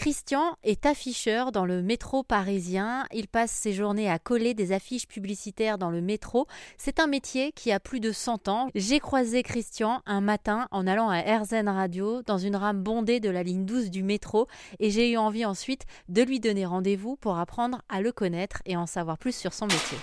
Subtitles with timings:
[0.00, 3.04] Christian est afficheur dans le métro parisien.
[3.12, 6.46] Il passe ses journées à coller des affiches publicitaires dans le métro.
[6.78, 8.70] C'est un métier qui a plus de 100 ans.
[8.74, 13.28] J'ai croisé Christian un matin en allant à RZN Radio dans une rame bondée de
[13.28, 14.46] la ligne 12 du métro
[14.78, 18.78] et j'ai eu envie ensuite de lui donner rendez-vous pour apprendre à le connaître et
[18.78, 19.98] en savoir plus sur son métier.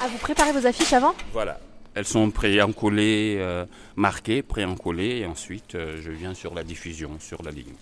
[0.00, 1.14] Ah, vous préparez vos affiches avant?
[1.32, 1.60] Voilà.
[1.94, 7.42] Elles sont pré-encollées, euh, marquées, pré-encollées, et ensuite euh, je viens sur la diffusion, sur
[7.44, 7.74] la ligne.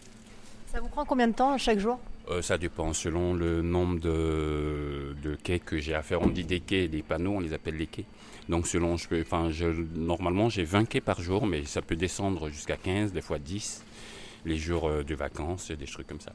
[0.70, 1.98] Ça vous prend combien de temps chaque jour?
[2.30, 6.20] Euh, ça dépend selon le nombre de, de quais que j'ai à faire.
[6.20, 8.04] On dit des quais, des panneaux, on les appelle les quais.
[8.50, 11.96] Donc selon, je peux, enfin, je, normalement j'ai 20 quais par jour, mais ça peut
[11.96, 13.82] descendre jusqu'à 15, des fois 10,
[14.44, 16.32] les jours euh, de vacances, des trucs comme ça.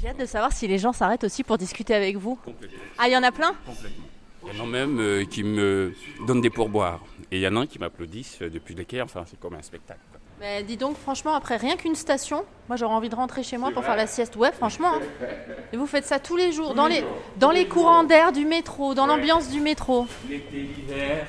[0.00, 2.36] J'ai hâte de savoir si les gens s'arrêtent aussi pour discuter avec vous.
[2.36, 2.78] Complètement.
[2.98, 3.54] Ah, il y en a plein?
[3.66, 4.04] Complètement.
[4.46, 5.94] Il y en a même euh, qui me
[6.26, 7.02] donnent des pourboires.
[7.30, 9.62] Et il y en a un qui m'applaudissent depuis les quais, enfin c'est comme un
[9.62, 10.00] spectacle.
[10.10, 10.19] quoi.
[10.40, 13.70] Mais dis donc, franchement, après rien qu'une station, moi j'aurais envie de rentrer chez moi
[13.72, 14.36] pour faire la sieste.
[14.36, 14.88] Ouais, franchement.
[14.94, 15.26] hein.
[15.72, 17.04] Et vous faites ça tous les jours, dans les,
[17.36, 20.06] dans les courants d'air du métro, dans l'ambiance du métro.
[20.30, 21.26] L'été, l'hiver,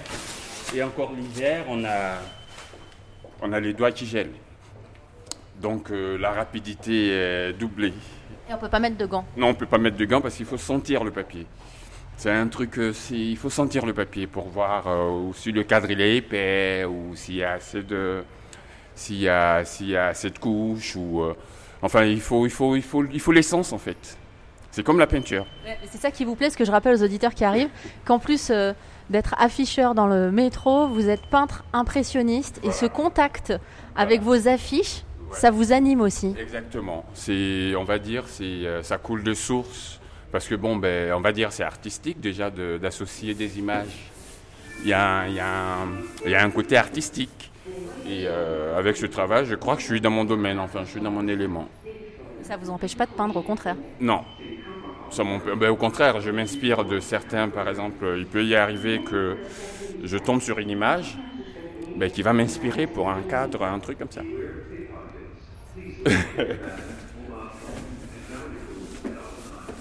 [0.74, 2.14] et encore l'hiver, on a,
[3.42, 4.32] on a les doigts qui gèlent.
[5.62, 7.94] Donc euh, la rapidité est doublée.
[8.50, 9.26] Et on peut pas mettre de gants.
[9.36, 11.46] Non, on ne peut pas mettre de gants parce qu'il faut sentir le papier.
[12.16, 15.92] C'est un truc, euh, il faut sentir le papier pour voir euh, si le cadre
[15.92, 18.24] il est épais ou s'il y a assez de,
[19.02, 21.34] s'il y a, s'il y a assez de couches ou, euh,
[21.82, 24.18] enfin il faut, il faut, il faut, il faut l'essence en fait.
[24.70, 25.46] C'est comme la peinture.
[25.92, 27.70] C'est ça qui vous plaît, ce que je rappelle aux auditeurs qui arrivent,
[28.06, 28.72] qu'en plus euh,
[29.10, 33.54] d'être afficheur dans le métro, vous êtes peintre impressionniste et ce contact
[33.96, 36.34] avec vos affiches, ça vous anime aussi.
[36.40, 37.04] Exactement.
[37.14, 40.00] C'est, on va dire, c'est, euh, ça coule de source
[40.32, 43.98] parce que bon, ben, on va dire, c'est artistique déjà de- d'associer des images.
[44.84, 45.88] Il y, a un, il, y a un,
[46.26, 47.51] il y a un côté artistique.
[48.08, 50.92] Et euh, avec ce travail, je crois que je suis dans mon domaine, enfin, je
[50.92, 51.68] suis dans mon élément.
[52.44, 53.78] Ça vous empêche pas de peindre, au contraire.
[54.00, 54.22] Non.
[55.12, 55.24] Ça
[55.58, 59.38] ben, au contraire, je m'inspire de certains, par exemple, il peut y arriver que
[60.04, 61.18] je tombe sur une image
[61.96, 64.22] ben, qui va m'inspirer pour un cadre, un truc comme ça.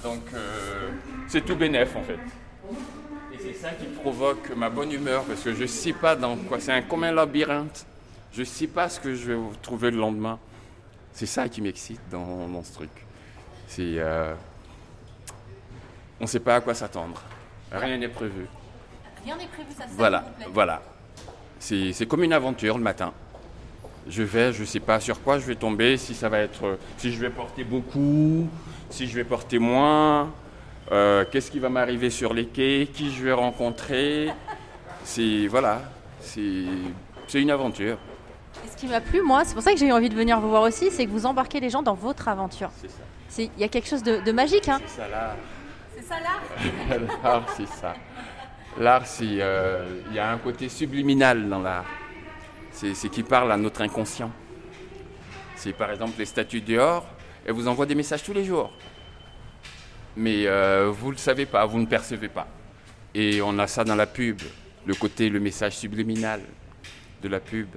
[0.02, 0.90] Donc, euh,
[1.28, 2.18] c'est tout bénef en fait.
[3.42, 6.60] C'est ça qui provoque ma bonne humeur parce que je ne sais pas dans quoi.
[6.60, 7.86] C'est un, comme un labyrinthe.
[8.32, 10.38] Je ne sais pas ce que je vais trouver le lendemain.
[11.12, 12.90] C'est ça qui m'excite dans, dans ce truc.
[13.66, 13.94] C'est.
[13.98, 14.34] euh,
[16.20, 17.22] on ne sait pas à quoi s'attendre.
[17.72, 18.46] Rien n'est prévu.
[19.24, 20.82] Rien n'est prévu, ça Voilà, voilà.
[21.58, 23.12] C'est comme une aventure le matin.
[24.08, 26.78] Je vais, je ne sais pas sur quoi je vais tomber, si ça va être,
[26.98, 28.48] si je vais porter beaucoup,
[28.88, 30.32] si je vais porter moins,
[30.92, 34.30] euh, qu'est-ce qui va m'arriver sur les quais, qui je vais rencontrer?
[35.04, 35.82] C'est voilà,
[36.20, 36.64] c'est
[37.34, 37.98] une aventure.
[38.64, 40.40] Et ce qui m'a plu, moi, c'est pour ça que j'ai eu envie de venir
[40.40, 42.70] vous voir aussi, c'est que vous embarquez les gens dans votre aventure.
[42.80, 43.50] C'est ça.
[43.56, 45.36] Il y a quelque chose de, de magique, hein C'est ça l'art.
[45.96, 47.94] C'est ça là L'art, c'est ça.
[48.78, 51.84] L'art, c'est euh, il y a un côté subliminal dans l'art.
[52.72, 54.30] C'est c'est qui parle à notre inconscient.
[55.54, 57.06] C'est par exemple les statues dehors,
[57.44, 58.72] elles vous envoient des messages tous les jours.
[60.16, 62.46] Mais euh, vous ne le savez pas, vous ne percevez pas.
[63.14, 64.40] Et on a ça dans la pub,
[64.86, 66.40] le côté, le message subliminal
[67.22, 67.68] de la pub.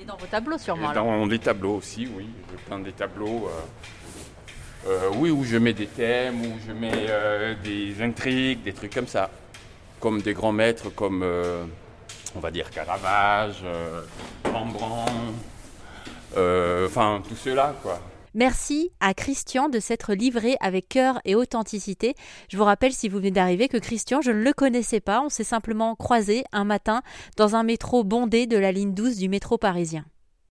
[0.00, 0.90] Et dans vos tableaux, sûrement.
[0.90, 2.26] Et dans les tableaux aussi, oui.
[2.50, 3.48] Je peins des tableaux.
[3.48, 8.92] euh, euh, oui, où je mets des thèmes, où je mets des intrigues, des trucs
[8.94, 9.30] comme ça.
[10.00, 11.24] Comme des grands maîtres, comme,
[12.34, 13.62] on va dire, Caravage,
[14.44, 15.12] Rembrandt,
[16.34, 18.00] enfin, tout cela, quoi.
[18.34, 22.14] Merci à Christian de s'être livré avec cœur et authenticité.
[22.48, 25.20] Je vous rappelle, si vous venez d'arriver, que Christian, je ne le connaissais pas.
[25.20, 27.02] On s'est simplement croisé un matin
[27.36, 30.04] dans un métro bondé de la ligne 12 du métro parisien.